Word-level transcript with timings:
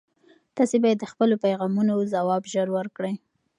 تاسي 0.55 0.77
باید 0.83 0.97
د 0.99 1.05
خپلو 1.11 1.35
پیغامونو 1.45 1.93
ځواب 2.13 2.43
ژر 2.53 2.67
ورکړئ. 2.75 3.13